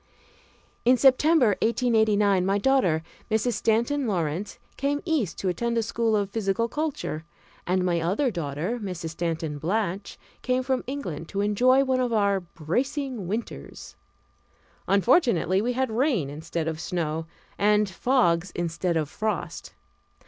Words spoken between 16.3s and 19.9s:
instead of snow, and fogs instead of frost.